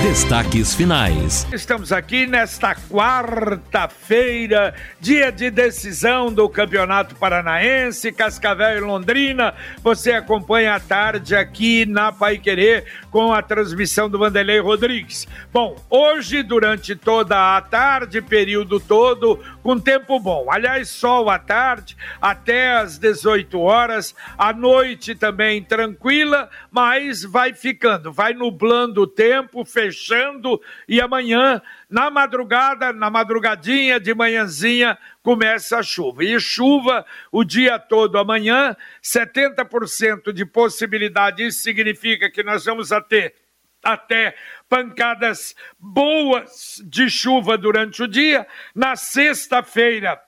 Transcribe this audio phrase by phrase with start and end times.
[0.00, 1.46] Destaques finais.
[1.52, 9.54] Estamos aqui nesta quarta-feira, dia de decisão do Campeonato Paranaense, Cascavel e Londrina.
[9.82, 15.28] Você acompanha a tarde aqui na Pai Querer com a transmissão do Vanderlei Rodrigues.
[15.52, 20.50] Bom, hoje, durante toda a tarde, período todo, com tempo bom.
[20.50, 28.12] Aliás, sol à tarde, até às 18 horas, à noite também tranquila, mas vai ficando,
[28.12, 29.81] vai nublando o tempo, fechando,
[30.88, 36.24] e amanhã, na madrugada, na madrugadinha de manhãzinha, começa a chuva.
[36.24, 43.34] E chuva o dia todo amanhã, 70% de possibilidade, isso significa que nós vamos ter
[43.82, 44.36] até
[44.68, 48.46] pancadas boas de chuva durante o dia.
[48.74, 50.20] Na sexta-feira,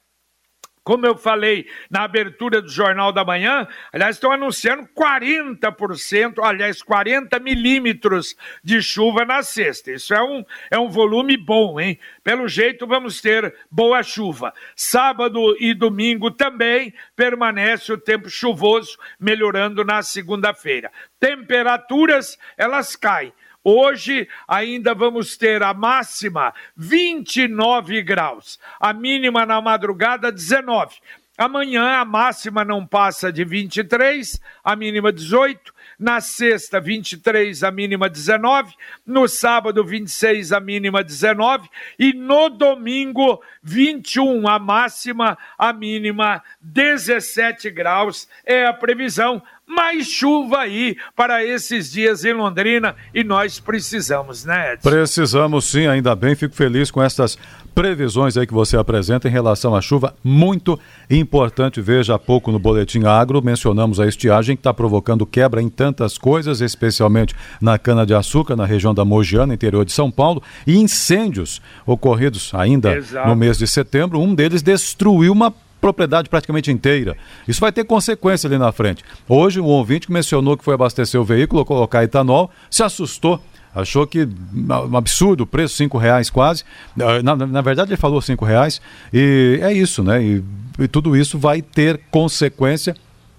[0.84, 7.40] como eu falei na abertura do Jornal da Manhã, aliás, estão anunciando 40%, aliás, 40
[7.40, 9.90] milímetros de chuva na sexta.
[9.90, 11.98] Isso é um, é um volume bom, hein?
[12.22, 14.52] Pelo jeito, vamos ter boa chuva.
[14.76, 20.92] Sábado e domingo também permanece o tempo chuvoso, melhorando na segunda-feira.
[21.18, 23.32] Temperaturas, elas caem
[23.64, 30.96] Hoje ainda vamos ter a máxima 29 graus, a mínima na madrugada 19.
[31.36, 35.73] Amanhã a máxima não passa de 23, a mínima 18.
[36.04, 38.74] Na sexta, 23, a mínima 19.
[39.06, 41.66] No sábado, 26, a mínima 19.
[41.98, 48.28] E no domingo, 21, a máxima, a mínima 17 graus.
[48.44, 54.74] É a previsão mais chuva aí para esses dias em Londrina e nós precisamos, né,
[54.74, 54.90] Edson?
[54.90, 57.38] Precisamos sim, ainda bem, fico feliz com estas
[57.74, 60.78] previsões aí que você apresenta em relação à chuva, muito
[61.10, 61.80] importante.
[61.80, 66.16] Veja há pouco no Boletim Agro, mencionamos a estiagem que está provocando quebra em tantas
[66.16, 72.52] coisas, especialmente na cana-de-açúcar, na região da Mogiana, interior de São Paulo, e incêndios ocorridos
[72.54, 73.28] ainda Exato.
[73.28, 74.20] no mês de setembro.
[74.20, 77.14] Um deles destruiu uma propriedade praticamente inteira.
[77.46, 79.04] Isso vai ter consequência ali na frente.
[79.28, 83.38] Hoje, um ouvinte que mencionou que foi abastecer o veículo, colocar etanol, se assustou
[83.74, 86.64] achou que um absurdo o preço, cinco reais quase.
[87.00, 88.80] Ah, na, na, verdade, ele falou cinco reais
[89.12, 90.22] e é isso, né?
[90.22, 90.44] E,
[90.78, 92.94] e tudo isso vai ter consequência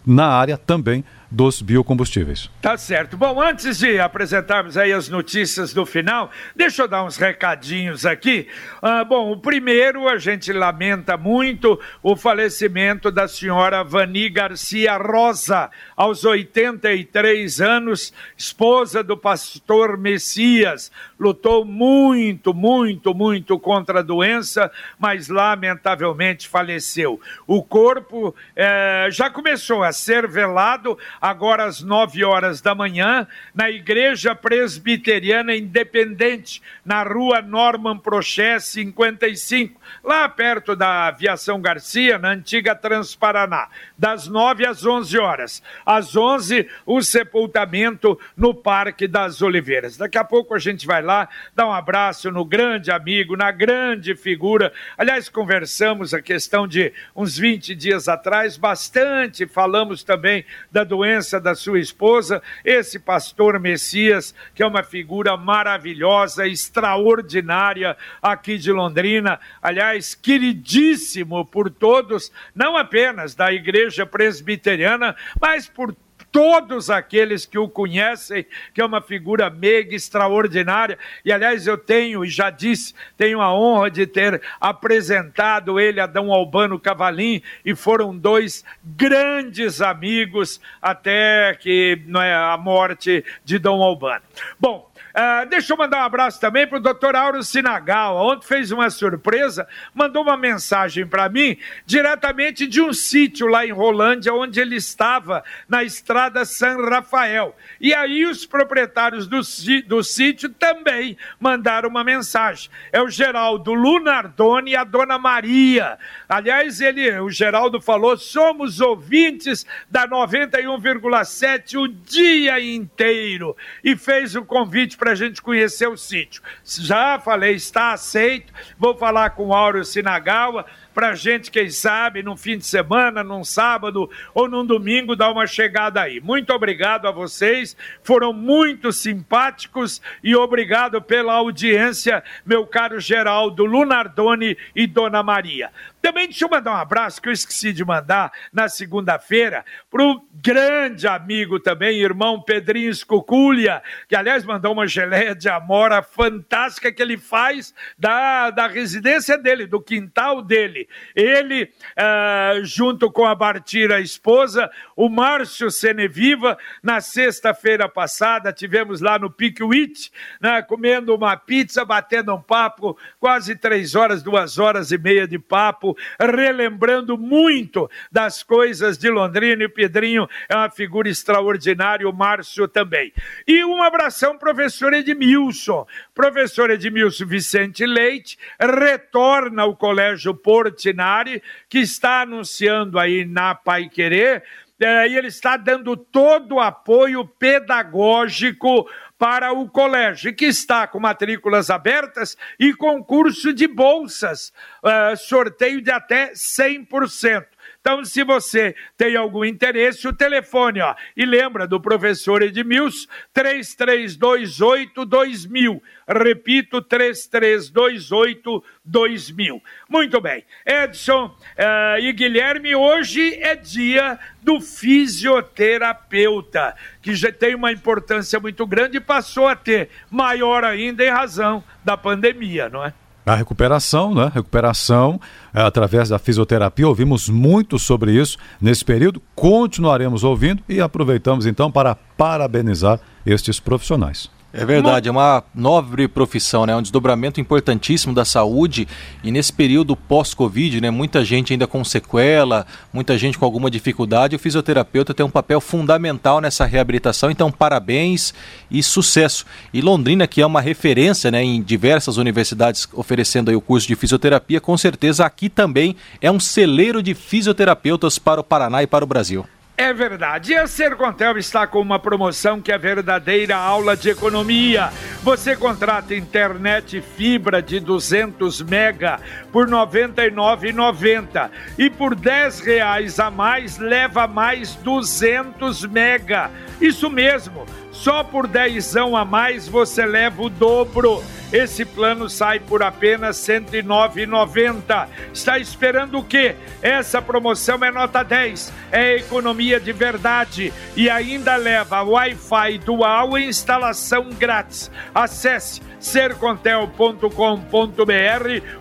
[0.05, 2.49] na área também dos biocombustíveis.
[2.61, 3.17] Tá certo.
[3.17, 8.47] Bom, antes de apresentarmos aí as notícias do final, deixa eu dar uns recadinhos aqui.
[8.81, 15.69] Ah, bom, o primeiro, a gente lamenta muito o falecimento da senhora Vani Garcia Rosa,
[15.95, 20.91] aos 83 anos, esposa do pastor Messias.
[21.19, 27.19] Lutou muito, muito, muito contra a doença, mas lamentavelmente faleceu.
[27.47, 33.69] O corpo eh, já começou a ser velado agora às nove horas da manhã, na
[33.69, 42.75] Igreja Presbiteriana Independente, na rua Norman Proché, 55, lá perto da Aviação Garcia, na antiga
[42.75, 45.63] Transparaná, das nove às onze horas.
[45.85, 49.97] Às onze, o sepultamento no Parque das Oliveiras.
[49.97, 54.15] Daqui a pouco a gente vai lá, dar um abraço no grande amigo, na grande
[54.15, 54.71] figura.
[54.97, 61.39] Aliás, conversamos a questão de uns 20 dias atrás, bastante, falamos também da doença doença
[61.39, 69.39] da sua esposa, esse pastor Messias, que é uma figura maravilhosa, extraordinária aqui de Londrina,
[69.61, 75.95] aliás, queridíssimo por todos, não apenas da igreja presbiteriana, mas por
[76.35, 80.99] todos aqueles que o conhecem, que é uma figura meiga, extraordinária.
[81.23, 86.05] E, aliás, eu tenho, e já disse, tenho a honra de ter apresentado ele a
[86.05, 93.57] Dom Albano Cavalim, e foram dois grandes amigos até que não é, a morte de
[93.57, 94.25] Dom Albano.
[94.59, 98.21] Bom, Uh, deixa eu mandar um abraço também para o doutor Auro Sinagawa.
[98.21, 103.71] Ontem fez uma surpresa, mandou uma mensagem para mim, diretamente de um sítio lá em
[103.71, 107.55] Rolândia, onde ele estava, na estrada San Rafael.
[107.79, 109.39] E aí os proprietários do,
[109.87, 112.69] do sítio também mandaram uma mensagem.
[112.91, 115.97] É o Geraldo Lunardoni e a dona Maria.
[116.27, 123.55] Aliás, ele, o Geraldo falou: somos ouvintes da 91,7 o dia inteiro.
[123.81, 126.41] E fez o convite para para a gente conhecer o sítio.
[126.63, 128.51] Já falei, está aceito.
[128.75, 130.65] Vou falar com o Áureo Sinagawa
[130.95, 135.29] para a gente, quem sabe, num fim de semana, num sábado ou num domingo, dar
[135.29, 136.21] uma chegada aí.
[136.21, 144.57] Muito obrigado a vocês, foram muito simpáticos e obrigado pela audiência, meu caro Geraldo Lunardoni
[144.73, 145.69] e Dona Maria.
[146.05, 150.21] Também deixa eu mandar um abraço que eu esqueci de mandar na segunda-feira para o
[150.35, 157.01] grande amigo também, irmão Pedrinho Escuculha, que aliás mandou uma geleia de amora fantástica que
[157.01, 160.87] ele faz da, da residência dele, do quintal dele.
[161.15, 161.63] Ele,
[161.97, 169.17] uh, junto com a Bartira, a esposa, o Márcio Seneviva, na sexta-feira passada, tivemos lá
[169.17, 174.99] no Piquit, né, comendo uma pizza, batendo um papo, quase três horas, duas horas e
[174.99, 182.07] meia de papo, relembrando muito das coisas de Londrina e Pedrinho é uma figura extraordinária,
[182.07, 183.13] o Márcio também.
[183.47, 185.85] E um abração, professor Edmilson.
[186.13, 194.43] Professor Edmilson Vicente Leite retorna ao Colégio Portinari, que está anunciando aí na Pai Querer,
[194.79, 198.87] é, e ele está dando todo o apoio pedagógico
[199.17, 204.51] para o colégio, que está com matrículas abertas e concurso de bolsas,
[204.83, 207.45] uh, sorteio de até 100%.
[207.85, 210.95] Então, se você tem algum interesse, o telefone, ó.
[211.15, 215.79] E lembra do professor Edmilson, 3328-2000.
[216.07, 219.61] Repito, 3328-2000.
[219.87, 220.43] Muito bem.
[220.65, 228.65] Edson uh, e Guilherme, hoje é dia do fisioterapeuta, que já tem uma importância muito
[228.65, 232.91] grande e passou a ter maior ainda em razão da pandemia, não é?
[233.25, 234.31] A recuperação, né?
[234.33, 235.19] Recuperação
[235.53, 236.87] é, através da fisioterapia.
[236.87, 239.21] Ouvimos muito sobre isso nesse período.
[239.33, 244.34] Continuaremos ouvindo e aproveitamos então para parabenizar estes profissionais.
[244.57, 246.73] É verdade, é uma nobre profissão, né?
[246.73, 248.87] Um desdobramento importantíssimo da saúde
[249.21, 250.89] e nesse período pós-Covid, né?
[250.89, 254.33] Muita gente ainda com sequela, muita gente com alguma dificuldade.
[254.33, 258.33] O fisioterapeuta tem um papel fundamental nessa reabilitação, então parabéns
[258.71, 259.45] e sucesso.
[259.73, 261.43] E Londrina, que é uma referência, né?
[261.43, 266.39] Em diversas universidades oferecendo aí o curso de fisioterapia, com certeza aqui também é um
[266.39, 269.45] celeiro de fisioterapeutas para o Paraná e para o Brasil.
[269.77, 270.53] É verdade.
[270.53, 274.89] E a Sercontel está com uma promoção que é verdadeira aula de economia.
[275.21, 279.19] Você contrata internet fibra de 200 mega
[279.51, 286.49] por R$ 99,90 e por R$ reais a mais leva mais 200 mega.
[286.79, 287.65] Isso mesmo.
[287.91, 291.21] Só por dezão a mais você leva o dobro.
[291.51, 295.07] Esse plano sai por apenas R$ 109,90.
[295.33, 296.55] Está esperando o quê?
[296.81, 303.45] Essa promoção é nota 10, é economia de verdade e ainda leva Wi-Fi dual e
[303.45, 304.89] instalação grátis.
[305.13, 307.29] Acesse sercontel.com.br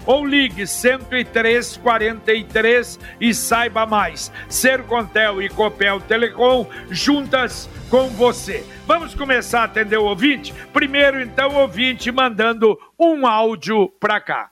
[0.04, 4.32] ou ligue 10343 e saiba mais.
[4.48, 8.66] Sercontel e Copel Telecom juntas com você.
[8.88, 10.52] Vamos começar a atender o ouvinte?
[10.72, 14.50] Primeiro, então, ouvinte mandando um áudio para cá.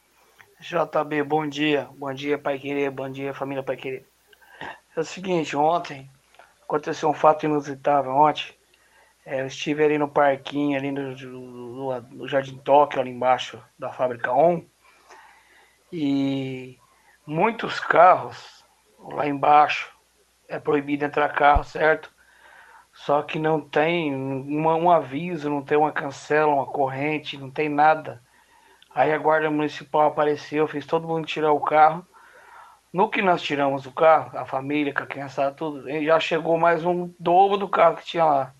[0.61, 1.89] JB, bom dia.
[1.97, 2.89] Bom dia, Pai Querer.
[2.93, 4.07] Bom dia, família Pai Querer.
[4.97, 6.09] É o seguinte, ontem
[6.63, 8.13] aconteceu um fato inusitável.
[8.13, 8.55] Ontem
[9.27, 13.91] é, eu estive ali no parquinho, ali no, no, no Jardim Tóquio, ali embaixo da
[13.91, 14.63] fábrica ON.
[15.93, 16.79] E
[17.27, 18.65] muitos carros
[19.01, 19.91] lá embaixo
[20.47, 22.09] é proibido entrar carro, certo?
[22.93, 27.69] Só que não tem uma, um aviso, não tem uma cancela, uma corrente, não tem
[27.69, 28.23] nada.
[28.95, 32.07] Aí a guarda municipal apareceu, fez todo mundo tirar o carro.
[32.93, 36.85] No que nós tiramos o carro, a família, com a criançada, tudo, já chegou mais
[36.85, 38.55] um dobro do carro que tinha lá.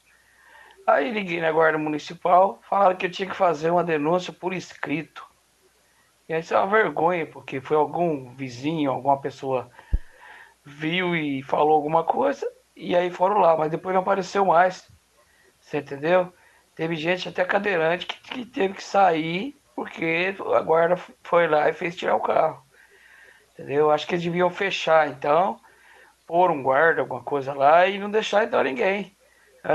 [0.87, 5.25] Aí liguei na guarda municipal, falaram que eu tinha que fazer uma denúncia por escrito.
[6.27, 9.71] E isso é uma vergonha, porque foi algum vizinho, alguma pessoa
[10.65, 14.91] viu e falou alguma coisa, e aí foram lá, mas depois não apareceu mais.
[15.61, 16.33] Você entendeu?
[16.75, 21.73] Teve gente até cadeirante que, que teve que sair porque a guarda foi lá e
[21.73, 22.63] fez tirar o carro.
[23.53, 23.91] Entendeu?
[23.91, 25.61] Acho que eles deviam fechar, então,
[26.27, 29.17] pôr um guarda, alguma coisa lá e não deixar entrar ninguém.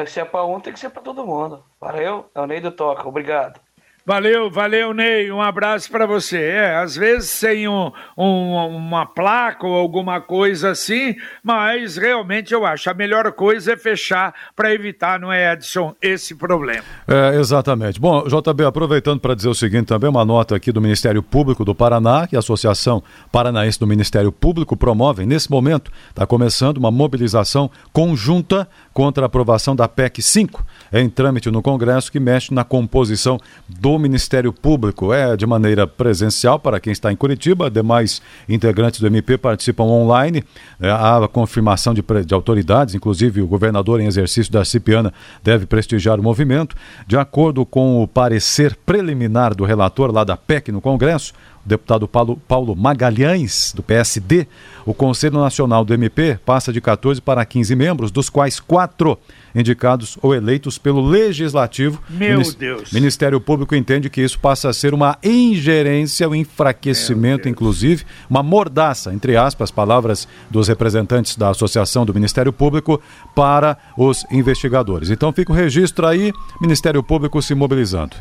[0.08, 1.63] Se é para um, tem que ser para todo mundo.
[1.80, 2.30] Valeu?
[2.36, 3.08] É o Ney do Toca.
[3.08, 3.60] Obrigado.
[4.08, 5.30] Valeu, valeu, Ney.
[5.34, 6.38] Um abraço para você.
[6.40, 12.66] É, às vezes sem um, um, uma placa ou alguma coisa assim, mas realmente eu
[12.66, 16.86] acho a melhor coisa é fechar para evitar, não é, Edson, esse problema.
[17.06, 18.00] É, exatamente.
[18.00, 21.76] Bom, JB, aproveitando para dizer o seguinte também, uma nota aqui do Ministério Público do
[21.76, 27.70] Paraná, que a Associação Paranaense do Ministério Público promove, nesse momento, está começando uma mobilização
[27.92, 33.38] conjunta contra a aprovação da PEC 5, em trâmite no Congresso, que mexe na composição
[33.68, 35.13] do Ministério Público.
[35.13, 40.44] É de maneira presencial para quem está em Curitiba, demais integrantes do MP participam online.
[40.80, 45.13] É, há confirmação de, de autoridades, inclusive o governador em exercício da Cipiana
[45.44, 46.75] deve prestigiar o movimento.
[47.06, 51.34] De acordo com o parecer preliminar do relator lá da PEC no Congresso,
[51.68, 54.48] deputado Paulo, Paulo Magalhães, do PSD,
[54.86, 59.20] o Conselho Nacional do MP passa de 14 para 15 membros, dos quais quatro
[59.58, 62.02] indicados ou eleitos pelo Legislativo.
[62.10, 62.92] Meu Deus.
[62.92, 69.12] Ministério Público entende que isso passa a ser uma ingerência, um enfraquecimento, inclusive, uma mordaça,
[69.14, 73.02] entre aspas, palavras dos representantes da Associação do Ministério Público
[73.36, 75.10] para os investigadores.
[75.10, 78.16] Então fica o registro aí, Ministério Público se mobilizando.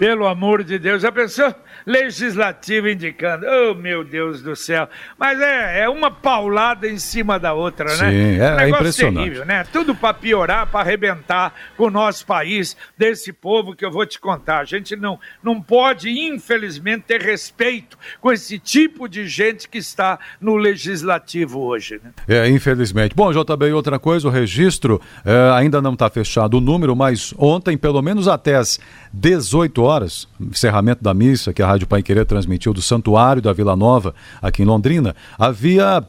[0.00, 1.54] Pelo amor de Deus, já pensou?
[1.84, 4.88] Legislativo indicando, oh meu Deus do céu.
[5.18, 8.10] Mas é, é uma paulada em cima da outra, né?
[8.10, 9.24] Sim, é, um é impressionante.
[9.24, 9.62] terrível, né?
[9.70, 14.18] Tudo para piorar, para arrebentar com o nosso país, desse povo que eu vou te
[14.18, 14.60] contar.
[14.60, 20.18] A gente não, não pode, infelizmente, ter respeito com esse tipo de gente que está
[20.40, 22.00] no legislativo hoje.
[22.02, 22.10] Né?
[22.26, 23.14] É, infelizmente.
[23.14, 27.76] Bom, JB, outra coisa, o registro é, ainda não está fechado o número, mas ontem,
[27.76, 28.80] pelo menos até as
[29.12, 33.74] 18 horas, encerramento da missa que a Rádio Pai Querer transmitiu do Santuário da Vila
[33.74, 36.04] Nova, aqui em Londrina, havia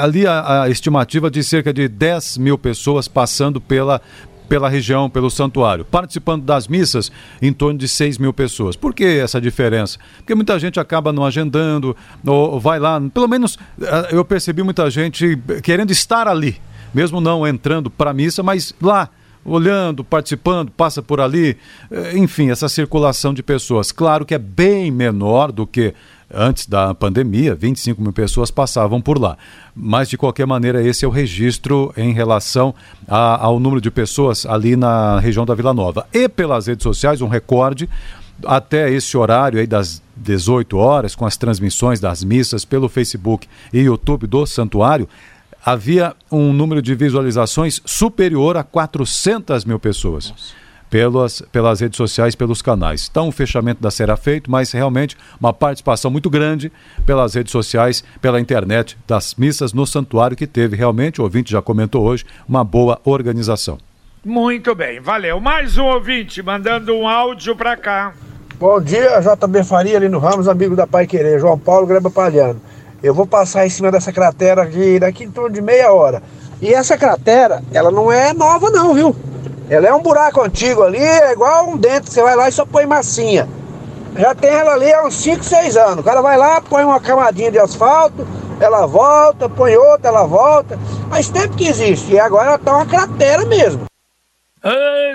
[0.00, 4.00] ali a, a estimativa de cerca de 10 mil pessoas passando pela,
[4.48, 5.84] pela região, pelo santuário.
[5.84, 7.10] Participando das missas,
[7.42, 8.76] em torno de 6 mil pessoas.
[8.76, 9.98] Por que essa diferença?
[10.18, 13.00] Porque muita gente acaba não agendando, ou vai lá.
[13.12, 16.56] Pelo menos eh, eu percebi muita gente querendo estar ali,
[16.94, 19.10] mesmo não entrando para a missa, mas lá
[19.44, 21.56] olhando, participando, passa por ali,
[21.90, 23.92] eh, enfim, essa circulação de pessoas.
[23.92, 25.94] Claro que é bem menor do que
[26.32, 29.36] antes da pandemia, 25 mil pessoas passavam por lá.
[29.74, 32.74] Mas, de qualquer maneira, esse é o registro em relação
[33.06, 36.06] a, ao número de pessoas ali na região da Vila Nova.
[36.12, 37.88] E pelas redes sociais, um recorde
[38.44, 43.80] até esse horário aí das 18 horas, com as transmissões das missas pelo Facebook e
[43.80, 45.08] YouTube do Santuário,
[45.70, 50.56] havia um número de visualizações superior a 400 mil pessoas.
[50.88, 53.06] Pelas, pelas redes sociais, pelos canais.
[53.10, 56.72] Então, o fechamento da será feito, mas realmente uma participação muito grande
[57.04, 61.60] pelas redes sociais, pela internet, das missas no santuário, que teve realmente, o ouvinte já
[61.60, 63.76] comentou hoje, uma boa organização.
[64.24, 65.38] Muito bem, valeu.
[65.38, 68.14] Mais um ouvinte mandando um áudio para cá.
[68.58, 72.58] Bom dia, JB Faria ali no Ramos, amigo da Pai Querer, João Paulo Greba Palhano.
[73.02, 76.22] Eu vou passar em cima dessa cratera aqui daqui em torno de meia hora.
[76.60, 79.14] E essa cratera, ela não é nova não, viu?
[79.70, 82.66] Ela é um buraco antigo ali, é igual um dente, você vai lá e só
[82.66, 83.48] põe massinha.
[84.16, 86.00] Já tem ela ali há uns 5, 6 anos.
[86.00, 88.26] O cara vai lá, põe uma camadinha de asfalto,
[88.58, 90.76] ela volta, põe outra, ela volta.
[91.08, 92.12] Mas tempo que existe.
[92.12, 93.87] E agora ela tá uma cratera mesmo.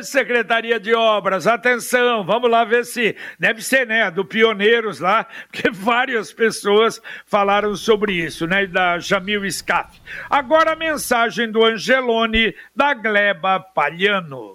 [0.04, 5.70] Secretaria de Obras, atenção, vamos lá ver se deve ser, né, do Pioneiros lá, porque
[5.70, 10.00] várias pessoas falaram sobre isso, né, da Jamil Scaf.
[10.30, 14.52] Agora a mensagem do Angelone da Gleba Palhano.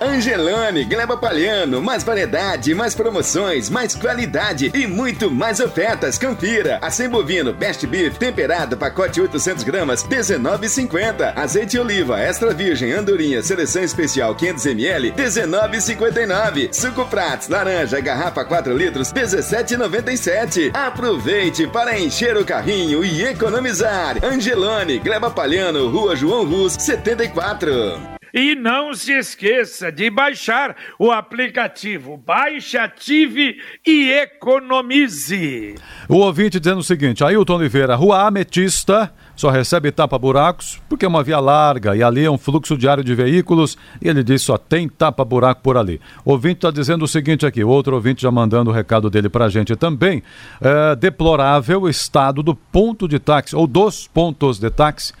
[0.00, 6.16] Angelone, Gleba Palhano, mais variedade, mais promoções, mais qualidade e muito mais ofertas.
[6.16, 6.78] Confira.
[6.80, 11.34] Acém bovino Best Beef temperado, pacote 800 gramas, 19,50.
[11.36, 16.72] Azeite oliva extra virgem andorinha seleção especial 500 ml, 19,59.
[16.72, 20.70] Suco Prats laranja garrafa 4 litros, 17,97.
[20.72, 24.16] Aproveite para encher o carrinho e economizar.
[24.24, 28.19] Angelone, Gleba Palhano, Rua João Rus, 74.
[28.32, 32.16] E não se esqueça de baixar o aplicativo.
[32.16, 35.74] Baixe, ative e economize.
[36.08, 41.22] O ouvinte dizendo o seguinte: Ailton Oliveira, Rua Ametista só recebe tapa-buracos porque é uma
[41.22, 44.86] via larga e ali é um fluxo diário de veículos e ele diz só tem
[44.86, 45.98] tapa-buraco por ali.
[46.24, 49.30] O ouvinte está dizendo o seguinte aqui, o outro ouvinte já mandando o recado dele
[49.30, 50.22] para a gente também.
[50.60, 55.14] É, deplorável estado do ponto de táxi ou dos pontos de táxi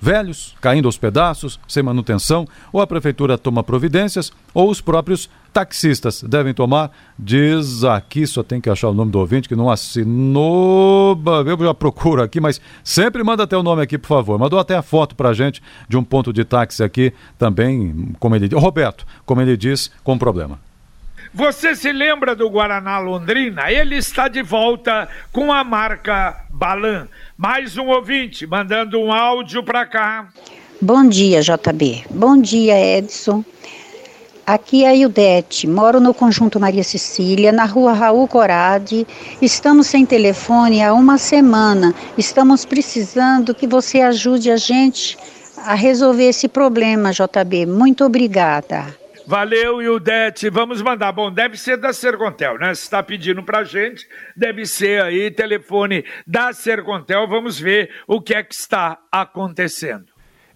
[0.00, 6.22] velhos, caindo aos pedaços, sem manutenção, ou a prefeitura toma providências, ou os próprios taxistas
[6.22, 6.90] devem tomar.
[7.18, 11.18] Diz aqui, só tem que achar o nome do ouvinte que não assinou.
[11.46, 14.38] Eu já procuro aqui, mas sempre manda até o nome aqui, por favor.
[14.38, 18.48] Mandou até a foto pra gente de um ponto de táxi aqui também, como ele
[18.48, 18.60] diz.
[18.60, 20.65] Roberto, como ele diz, com problema.
[21.36, 23.70] Você se lembra do Guaraná Londrina?
[23.70, 27.08] Ele está de volta com a marca Balan.
[27.36, 30.28] Mais um ouvinte mandando um áudio para cá.
[30.80, 32.06] Bom dia, JB.
[32.08, 33.44] Bom dia, Edson.
[34.46, 39.06] Aqui é a Ildete, moro no Conjunto Maria Cecília, na rua Raul Corade.
[39.42, 41.94] Estamos sem telefone há uma semana.
[42.16, 45.18] Estamos precisando que você ajude a gente
[45.58, 47.66] a resolver esse problema, JB.
[47.66, 48.86] Muito obrigada.
[49.26, 50.48] Valeu, Ildete.
[50.48, 51.10] Vamos mandar.
[51.10, 52.72] Bom, deve ser da Sercontel, né?
[52.74, 54.06] Se está pedindo para gente,
[54.36, 57.26] deve ser aí telefone da Sercontel.
[57.26, 60.06] Vamos ver o que é que está acontecendo.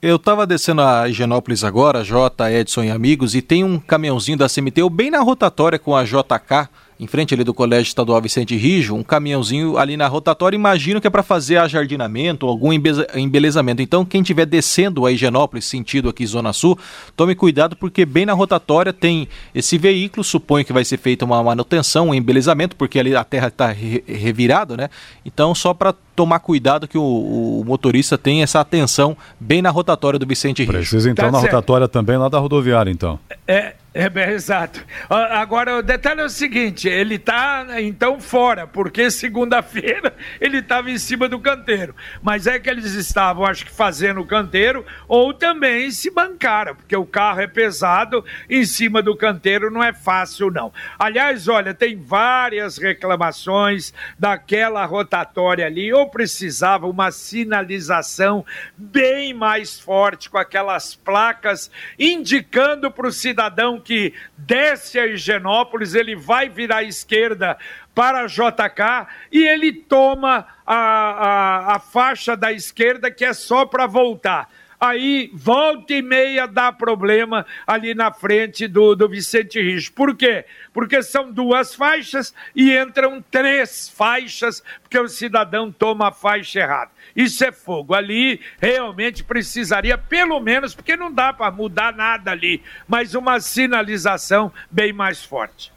[0.00, 4.49] Eu estava descendo a Higienópolis agora, J, Edson e amigos, e tem um caminhãozinho da
[4.49, 8.95] CMTU bem na rotatória com a JK em frente ali do Colégio Estadual Vicente Rijo,
[8.95, 13.80] um caminhãozinho ali na rotatória, imagino que é para fazer ajardinamento, algum embelezamento.
[13.80, 16.78] Então, quem estiver descendo a Higienópolis, sentido aqui Zona Sul,
[17.16, 21.42] tome cuidado porque bem na rotatória tem esse veículo, suponho que vai ser feita uma
[21.42, 24.90] manutenção, um embelezamento, porque ali a terra está re revirada, né?
[25.25, 30.19] Então, só para tomar cuidado que o, o, motorista tem essa atenção bem na rotatória
[30.19, 30.73] do Vicente Rijo.
[30.73, 31.54] Precisa então tá na certo.
[31.54, 33.19] rotatória também lá da rodoviária, então.
[33.49, 34.85] É, é bem exato.
[35.09, 40.99] Agora, o detalhe é o seguinte: ele está então fora, porque segunda-feira ele estava em
[40.99, 41.95] cima do canteiro.
[42.23, 46.95] Mas é que eles estavam, acho que, fazendo o canteiro, ou também se bancaram, porque
[46.95, 50.73] o carro é pesado, em cima do canteiro não é fácil, não.
[50.97, 60.31] Aliás, olha, tem várias reclamações daquela rotatória ali, ou precisava uma sinalização bem mais forte,
[60.31, 66.83] com aquelas placas indicando para o cidadão que desce a Higienópolis, ele vai virar à
[66.83, 67.59] esquerda
[67.95, 73.87] para JK e ele toma a, a, a faixa da esquerda que é só para
[73.87, 74.49] voltar
[74.81, 79.93] aí volta e meia dá problema ali na frente do, do Vicente Rijo.
[79.93, 80.47] Por quê?
[80.73, 86.91] Porque são duas faixas e entram três faixas, porque o cidadão toma a faixa errada.
[87.15, 87.95] Isso é fogo.
[87.95, 94.51] Ali realmente precisaria, pelo menos, porque não dá para mudar nada ali, mas uma sinalização
[94.71, 95.73] bem mais forte.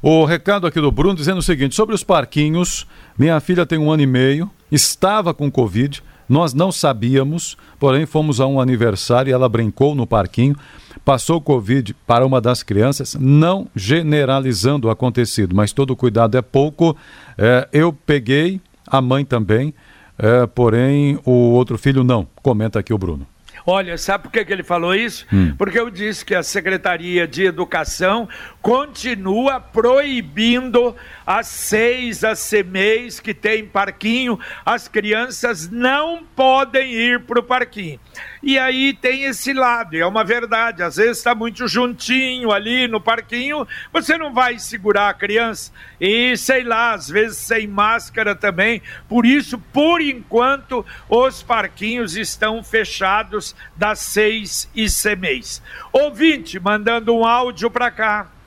[0.00, 2.86] O recado aqui do Bruno dizendo o seguinte: sobre os parquinhos,
[3.16, 8.40] minha filha tem um ano e meio, estava com Covid, nós não sabíamos, porém fomos
[8.40, 10.56] a um aniversário e ela brincou no parquinho,
[11.04, 16.96] passou Covid para uma das crianças, não generalizando o acontecido, mas todo cuidado é pouco.
[17.36, 19.72] É, eu peguei, a mãe também,
[20.18, 22.26] é, porém o outro filho não.
[22.42, 23.26] Comenta aqui o Bruno.
[23.70, 25.26] Olha, sabe por que, que ele falou isso?
[25.32, 25.54] Hum.
[25.58, 28.26] Porque eu disse que a Secretaria de Educação
[28.60, 30.94] continua proibindo
[31.26, 38.00] as seis, as semeis que tem parquinho, as crianças não podem ir para o parquinho.
[38.42, 42.88] E aí tem esse lado, e é uma verdade, às vezes está muito juntinho ali
[42.88, 48.34] no parquinho, você não vai segurar a criança, e sei lá, às vezes sem máscara
[48.34, 55.62] também, por isso, por enquanto, os parquinhos estão fechados das seis e semeis.
[55.92, 58.37] Ouvinte, mandando um áudio para cá.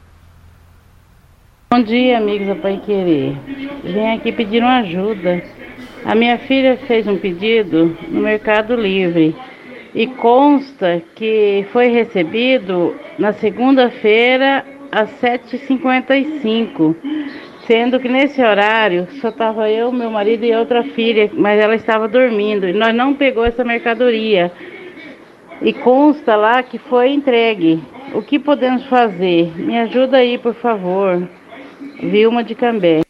[1.74, 3.34] Bom dia, amigos do Pai Querer.
[3.82, 5.42] Vim aqui pedir uma ajuda.
[6.04, 9.34] A minha filha fez um pedido no Mercado Livre
[9.96, 16.94] e consta que foi recebido na segunda-feira às 7h55,
[17.66, 22.06] sendo que nesse horário só estava eu, meu marido e outra filha, mas ela estava
[22.06, 24.52] dormindo e nós não pegou essa mercadoria.
[25.62, 27.82] E consta lá que foi entregue.
[28.14, 29.58] O que podemos fazer?
[29.58, 31.30] Me ajuda aí, por favor.
[32.02, 33.02] Vilma de Cambé.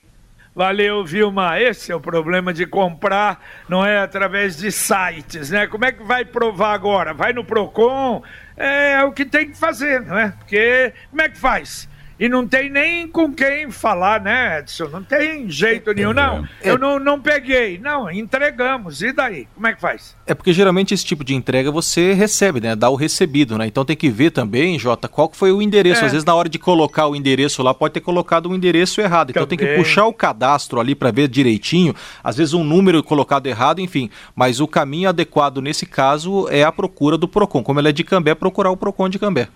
[0.53, 1.59] Valeu, Vilma.
[1.59, 5.65] Esse é o problema de comprar, não é através de sites, né?
[5.65, 7.13] Como é que vai provar agora?
[7.13, 8.21] Vai no Procon?
[8.57, 10.33] É o que tem que fazer, não é?
[10.37, 11.89] Porque como é que faz?
[12.21, 14.89] E não tem nem com quem falar, né, Edson?
[14.89, 16.47] Não tem jeito nenhum, não.
[16.61, 16.69] É.
[16.69, 17.79] Eu não, não peguei.
[17.79, 19.01] Não, entregamos.
[19.01, 19.47] E daí?
[19.55, 20.15] Como é que faz?
[20.27, 22.75] É porque geralmente esse tipo de entrega você recebe, né?
[22.75, 23.65] Dá o recebido, né?
[23.65, 26.03] Então tem que ver também, Jota, qual foi o endereço.
[26.03, 26.05] É.
[26.05, 29.31] Às vezes na hora de colocar o endereço lá, pode ter colocado o endereço errado.
[29.31, 29.57] Então também.
[29.57, 31.95] tem que puxar o cadastro ali para ver direitinho.
[32.23, 34.11] Às vezes um número colocado errado, enfim.
[34.35, 37.63] Mas o caminho adequado nesse caso é a procura do PROCON.
[37.63, 39.47] Como ele é de Cambé, procurar o PROCON de Cambé.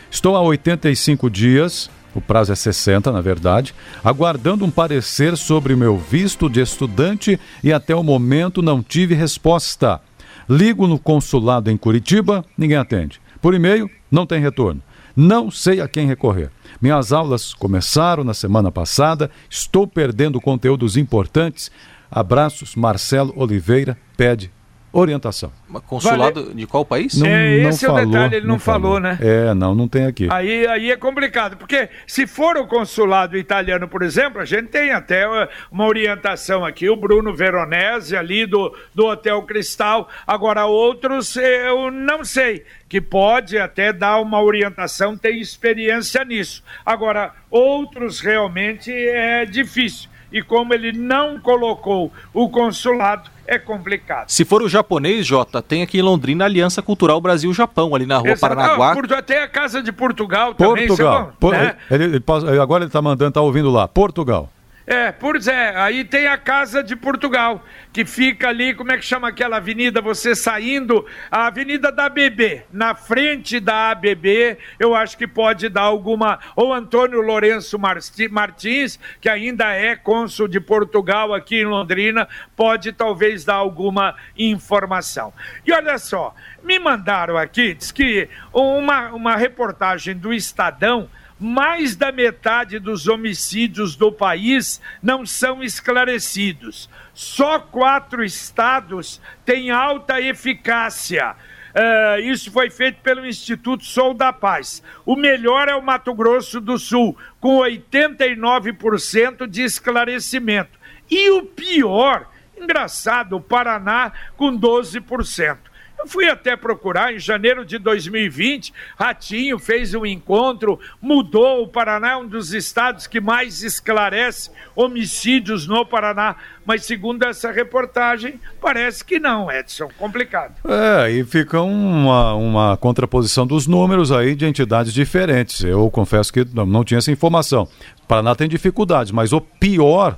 [0.09, 5.79] Estou há 85 dias o prazo é 60, na verdade, aguardando um parecer sobre o
[5.79, 10.01] meu visto de estudante e até o momento não tive resposta.
[10.49, 13.21] Ligo no consulado em Curitiba, ninguém atende.
[13.41, 14.83] Por e-mail, não tem retorno.
[15.15, 16.51] Não sei a quem recorrer.
[16.81, 21.71] Minhas aulas começaram na semana passada, estou perdendo conteúdos importantes.
[22.11, 24.51] Abraços, Marcelo Oliveira pede
[24.93, 25.53] orientação.
[25.87, 26.55] Consulado Vale...
[26.55, 27.17] de qual país?
[27.17, 29.19] Não, é, esse não é o detalhe, ele não, não falou, falou, né?
[29.21, 30.29] É, não, não tem aqui.
[30.31, 34.93] Aí, aí é complicado, porque se for o consulado italiano, por exemplo, a gente tem
[34.93, 35.27] até
[35.71, 42.25] uma orientação aqui, o Bruno Veronese ali do, do Hotel Cristal, agora outros eu não
[42.25, 46.63] sei, que pode até dar uma orientação, tem experiência nisso.
[46.85, 50.09] Agora, outros realmente é difícil.
[50.33, 54.29] E como ele não colocou o consulado, é complicado.
[54.29, 58.19] Se for o japonês, Jota, tem aqui em Londrina a Aliança Cultural Brasil-Japão, ali na
[58.19, 58.55] rua Exato.
[58.55, 58.95] Paranaguá.
[58.95, 60.75] Não, até a Casa de Portugal, Portugal.
[60.75, 60.87] também.
[60.87, 61.33] Portugal.
[61.41, 61.77] Por, né?
[61.91, 62.23] ele, ele,
[62.61, 63.89] agora ele está mandando, está ouvindo lá.
[63.89, 64.51] Portugal.
[64.91, 69.05] É, por Zé, aí tem a Casa de Portugal, que fica ali, como é que
[69.05, 70.01] chama aquela avenida?
[70.01, 75.83] Você saindo, a Avenida da ABB, na frente da ABB, eu acho que pode dar
[75.83, 76.39] alguma.
[76.57, 83.45] Ou Antônio Lourenço Martins, que ainda é cônsul de Portugal aqui em Londrina, pode talvez
[83.45, 85.35] dar alguma informação.
[85.67, 92.11] E olha só, me mandaram aqui, diz que uma, uma reportagem do Estadão mais da
[92.11, 96.89] metade dos homicídios do país não são esclarecidos.
[97.15, 101.37] Só quatro estados têm alta eficácia.
[101.69, 104.83] Uh, isso foi feito pelo Instituto Sou da Paz.
[105.07, 110.79] O melhor é o Mato Grosso do Sul, com 89% de esclarecimento.
[111.11, 115.68] E o pior, engraçado, o Paraná, com 12%.
[115.99, 121.65] Eu fui até procurar em janeiro de 2020, Ratinho fez um encontro, mudou.
[121.65, 126.37] O Paraná é um dos estados que mais esclarece homicídios no Paraná.
[126.65, 129.89] Mas segundo essa reportagem, parece que não, Edson.
[129.99, 130.55] Complicado.
[130.65, 135.63] É, e fica uma, uma contraposição dos números aí de entidades diferentes.
[135.63, 137.69] Eu confesso que não, tinha essa informação.
[138.05, 140.17] O Paraná tem dificuldades, mas o pior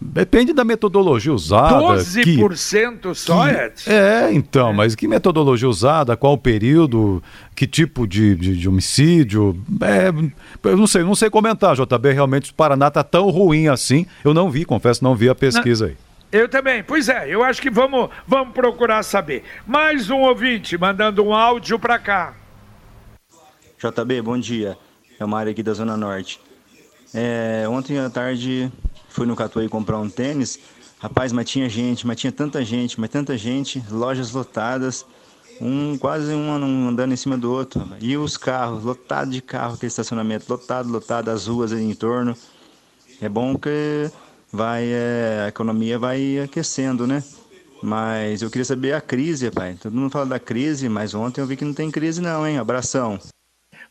[0.00, 1.78] Depende da metodologia usada.
[1.78, 3.90] 12% que, só, que, Edson?
[3.90, 4.72] É, então, é.
[4.72, 7.22] mas que metodologia usada, qual período,
[7.54, 9.60] que tipo de, de, de homicídio?
[9.82, 10.08] É,
[10.68, 12.12] eu não sei, não sei comentar, JB.
[12.12, 14.06] Realmente o Paraná está tão ruim assim.
[14.24, 15.92] Eu não vi, confesso, não vi a pesquisa não.
[15.92, 15.96] aí.
[16.32, 16.82] Eu também.
[16.82, 19.42] Pois é, eu acho que vamos, vamos procurar saber.
[19.66, 22.34] Mais um ouvinte mandando um áudio para cá.
[23.78, 24.78] JB, bom dia.
[25.18, 26.40] É o Mário aqui da Zona Norte.
[27.12, 28.70] É, ontem à tarde
[29.20, 30.58] fui no Catuai comprar um tênis.
[30.98, 35.04] Rapaz, mas tinha gente, mas tinha tanta gente, mas tanta gente, lojas lotadas,
[35.60, 37.86] um quase um andando em cima do outro.
[38.00, 42.34] E os carros, lotado de carro, aquele estacionamento lotado, lotado, as ruas em torno.
[43.20, 44.10] É bom que
[44.50, 47.22] vai, é, a economia vai aquecendo, né?
[47.82, 49.76] Mas eu queria saber a crise, pai.
[49.78, 52.56] Todo mundo fala da crise, mas ontem eu vi que não tem crise não, hein?
[52.56, 53.18] Abração.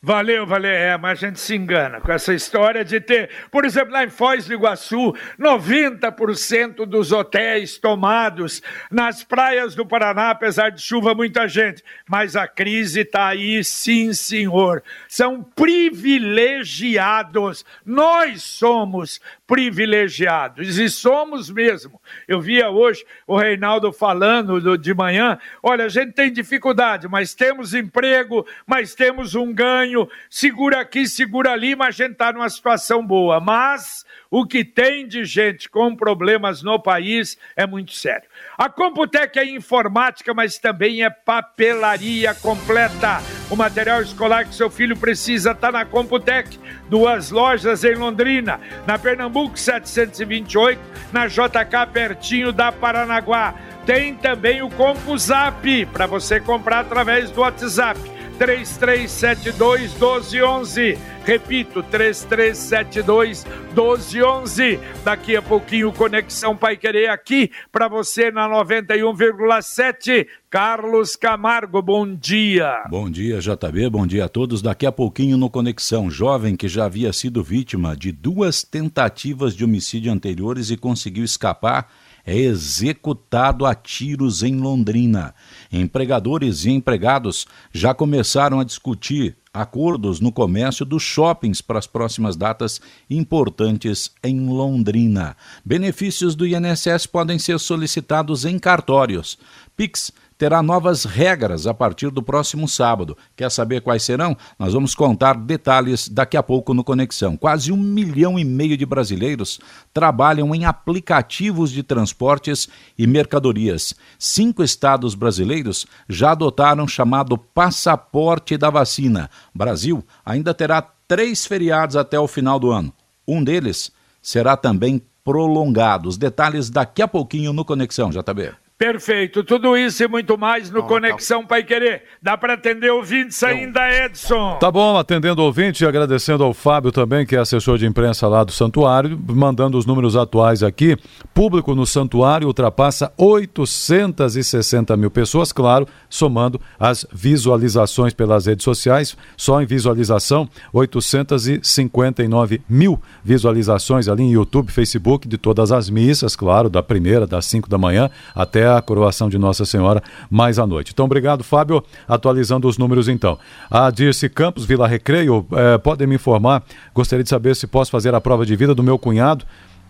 [0.02, 0.70] Valeu, valeu.
[0.70, 4.08] É, mas a gente se engana com essa história de ter, por exemplo, lá em
[4.08, 11.46] Foz do Iguaçu, 90% dos hotéis tomados nas praias do Paraná, apesar de chuva, muita
[11.46, 11.84] gente.
[12.08, 14.82] Mas a crise está aí, sim, senhor.
[15.06, 17.62] São privilegiados.
[17.84, 22.00] Nós somos privilegiados, e somos mesmo.
[22.28, 27.74] Eu via hoje o Reinaldo falando de manhã: olha, a gente tem dificuldade, mas temos
[27.74, 33.04] emprego, mas temos um ganho, segura aqui, segura ali, mas a gente está numa situação
[33.04, 33.40] boa.
[33.40, 38.28] Mas o que tem de gente com problemas no país é muito sério.
[38.56, 43.20] A Computec é informática, mas também é papelaria completa.
[43.50, 46.56] O material escolar que seu filho precisa está na Computec.
[46.88, 50.80] Duas lojas em Londrina, na Pernambuco 728,
[51.12, 53.54] na JK pertinho da Paranaguá.
[53.86, 57.98] Tem também o CompuZap para você comprar através do WhatsApp
[58.40, 60.96] 3372 1211.
[61.26, 64.80] Repito, 3372 1211.
[65.04, 70.26] Daqui a pouquinho, Conexão Pai Querer aqui para você na 91,7.
[70.48, 72.82] Carlos Camargo, bom dia.
[72.88, 73.90] Bom dia, JB.
[73.90, 74.62] Bom dia a todos.
[74.62, 79.64] Daqui a pouquinho no Conexão, jovem que já havia sido vítima de duas tentativas de
[79.64, 81.88] homicídio anteriores e conseguiu escapar
[82.24, 85.34] é executado a tiros em Londrina.
[85.72, 92.36] Empregadores e empregados já começaram a discutir acordos no comércio dos shoppings para as próximas
[92.36, 95.36] datas importantes em Londrina.
[95.64, 99.36] Benefícios do INSS podem ser solicitados em cartórios.
[99.76, 103.14] Pix terá novas regras a partir do próximo sábado.
[103.36, 104.34] Quer saber quais serão?
[104.58, 107.36] Nós vamos contar detalhes daqui a pouco no Conexão.
[107.36, 109.60] Quase um milhão e meio de brasileiros
[109.92, 113.94] trabalham em aplicativos de transportes e mercadorias.
[114.18, 119.28] Cinco estados brasileiros já adotaram o chamado passaporte da vacina.
[119.54, 122.90] Brasil ainda terá três feriados até o final do ano.
[123.28, 126.08] Um deles será também prolongado.
[126.08, 128.69] Os detalhes daqui a pouquinho no Conexão, JB.
[128.80, 129.44] Perfeito.
[129.44, 132.02] Tudo isso e muito mais no Conexão Pai Querer.
[132.22, 134.56] Dá para atender ouvintes ainda, Edson?
[134.58, 138.42] Tá bom, atendendo ouvinte e agradecendo ao Fábio também, que é assessor de imprensa lá
[138.42, 140.96] do Santuário, mandando os números atuais aqui.
[141.34, 149.14] Público no Santuário ultrapassa 860 mil pessoas, claro, somando as visualizações pelas redes sociais.
[149.36, 156.70] Só em visualização, 859 mil visualizações ali em YouTube, Facebook, de todas as missas, claro,
[156.70, 160.92] da primeira, das 5 da manhã até a coroação de Nossa Senhora mais à noite.
[160.92, 161.82] Então, obrigado, Fábio.
[162.08, 163.38] Atualizando os números, então.
[163.70, 166.62] A Dirce Campos, Vila Recreio, eh, podem me informar?
[166.94, 169.44] Gostaria de saber se posso fazer a prova de vida do meu cunhado.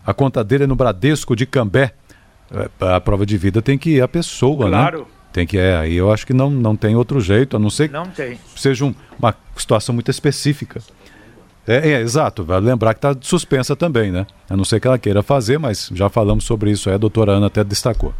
[0.04, 1.92] A conta dele é no Bradesco de Cambé.
[2.52, 4.70] Eh, a prova de vida tem que ir a pessoa, claro.
[4.70, 4.90] né?
[4.90, 5.20] Claro.
[5.32, 7.88] Tem que é, aí eu acho que não, não tem outro jeito, a não ser
[7.88, 10.80] não que seja um, uma situação muito específica.
[11.66, 14.26] É, é, exato, vai lembrar que está suspensa também, né?
[14.48, 17.32] A não ser que ela queira fazer, mas já falamos sobre isso, aí a doutora
[17.32, 18.12] Ana até destacou.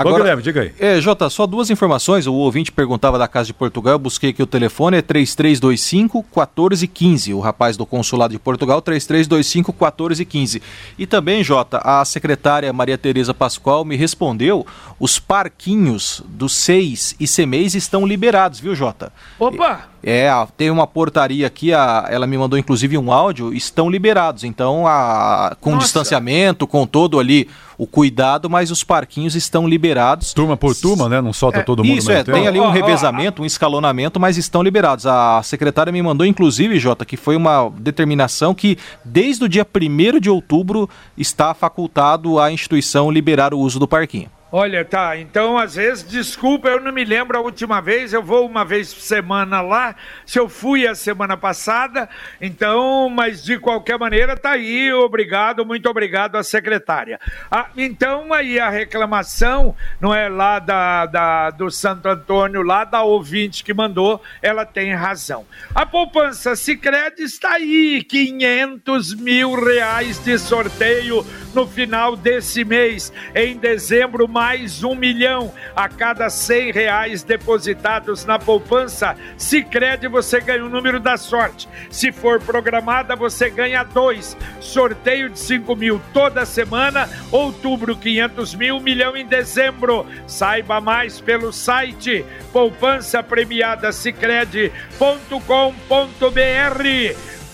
[0.00, 0.72] Agora, Ô, Guilherme, diga aí.
[0.78, 2.26] É, Jota, só duas informações.
[2.26, 7.34] O ouvinte perguntava da Casa de Portugal, eu busquei aqui o telefone, é 3325 1415.
[7.34, 10.62] O rapaz do Consulado de Portugal, 3325 1415.
[10.98, 14.66] E também, Jota, a secretária Maria Tereza Pascoal me respondeu:
[14.98, 19.12] os parquinhos do SEIS e CEMEIS estão liberados, viu, Jota?
[19.38, 19.90] Opa!
[20.02, 24.44] É, tem uma portaria aqui, a, ela me mandou inclusive um áudio, estão liberados.
[24.44, 25.84] Então, a, com Nossa.
[25.84, 30.34] distanciamento, com todo ali o cuidado, mas os parquinhos estão liberados.
[30.34, 31.20] Turma por turma, né?
[31.20, 34.62] Não solta É, todo mundo Isso, é, tem ali um revezamento, um escalonamento, mas estão
[34.62, 35.06] liberados.
[35.06, 40.20] A secretária me mandou, inclusive, Jota, que foi uma determinação que, desde o dia 1
[40.20, 44.28] de outubro, está facultado à instituição liberar o uso do parquinho.
[44.52, 48.44] Olha, tá, então às vezes, desculpa, eu não me lembro a última vez, eu vou
[48.44, 49.94] uma vez por semana lá,
[50.26, 52.08] se eu fui a semana passada,
[52.40, 57.20] então, mas de qualquer maneira tá aí, obrigado, muito obrigado à secretária.
[57.48, 63.04] Ah, então aí a reclamação, não é lá da, da, do Santo Antônio, lá da
[63.04, 65.46] ouvinte que mandou, ela tem razão.
[65.72, 73.56] A poupança Sicredi está aí, 500 mil reais de sorteio no final desse mês, em
[73.56, 79.14] dezembro, mais um milhão a cada cem reais depositados na poupança.
[79.36, 81.68] Se crede, você ganha o número da sorte.
[81.90, 84.34] Se for programada, você ganha dois.
[84.58, 87.06] Sorteio de 5 mil toda semana.
[87.30, 90.06] Outubro, 500 mil, milhão em dezembro.
[90.26, 93.92] Saiba mais pelo site poupança premiada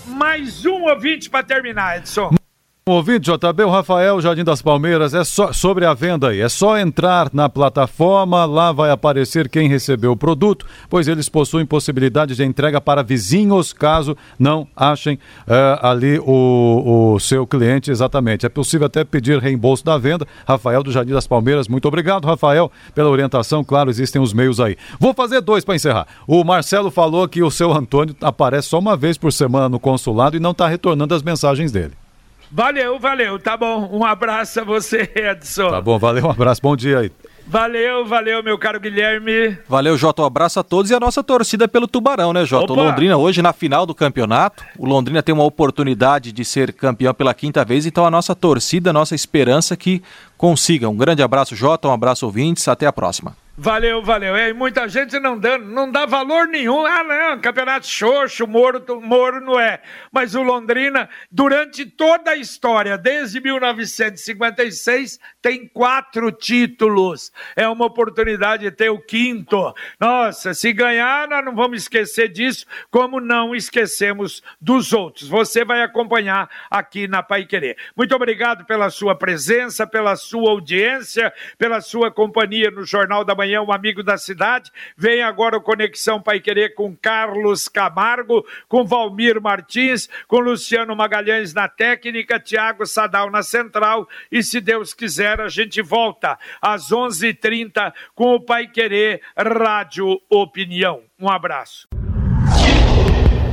[0.06, 2.45] Mais um ouvinte para terminar, Edson.
[2.88, 6.40] Ouvinte, JB, o Rafael Jardim das Palmeiras, é só sobre a venda aí.
[6.40, 11.66] É só entrar na plataforma, lá vai aparecer quem recebeu o produto, pois eles possuem
[11.66, 15.18] possibilidade de entrega para vizinhos, caso não achem
[15.48, 18.46] eh, ali o, o seu cliente exatamente.
[18.46, 20.24] É possível até pedir reembolso da venda.
[20.46, 23.64] Rafael do Jardim das Palmeiras, muito obrigado, Rafael, pela orientação.
[23.64, 24.76] Claro, existem os meios aí.
[25.00, 26.06] Vou fazer dois para encerrar.
[26.24, 30.36] O Marcelo falou que o seu Antônio aparece só uma vez por semana no consulado
[30.36, 32.05] e não está retornando as mensagens dele.
[32.50, 33.88] Valeu, valeu, tá bom.
[33.92, 35.70] Um abraço a você, Edson.
[35.70, 37.12] Tá bom, valeu, um abraço, bom dia aí.
[37.48, 39.56] Valeu, valeu, meu caro Guilherme.
[39.68, 40.20] Valeu, Jota.
[40.22, 42.72] Um abraço a todos e a nossa torcida pelo Tubarão, né, Jota?
[42.72, 42.76] O!
[42.76, 44.64] Londrina hoje na final do campeonato.
[44.76, 48.90] O Londrina tem uma oportunidade de ser campeão pela quinta vez, então a nossa torcida,
[48.90, 50.02] a nossa esperança é que
[50.36, 50.88] consiga.
[50.88, 51.86] Um grande abraço, Jota.
[51.86, 52.66] Um abraço, ouvintes.
[52.66, 53.36] Até a próxima.
[53.58, 54.36] Valeu, valeu.
[54.36, 56.84] É, e muita gente não dando, não dá valor nenhum.
[56.84, 59.80] Ah, não, campeonato xoxo, Moro, Moro não é.
[60.12, 67.32] Mas o Londrina, durante toda a história, desde 1956, tem quatro títulos.
[67.56, 69.74] É uma oportunidade de ter o quinto.
[69.98, 75.30] Nossa, se ganhar, nós não vamos esquecer disso, como não esquecemos dos outros.
[75.30, 77.78] Você vai acompanhar aqui na Pai Querer.
[77.96, 83.45] Muito obrigado pela sua presença, pela sua audiência, pela sua companhia no Jornal da Manhã,
[83.54, 84.70] o amigo da cidade.
[84.96, 91.52] Vem agora o Conexão Pai Querer com Carlos Camargo, com Valmir Martins, com Luciano Magalhães
[91.52, 94.08] na técnica, Tiago Sadal na central.
[94.32, 99.20] E se Deus quiser, a gente volta às 11:30 h 30 com o Pai Querer
[99.36, 101.00] Rádio Opinião.
[101.20, 101.86] Um abraço.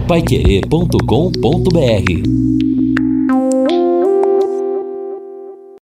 [0.08, 2.63] Paiquerê.com.br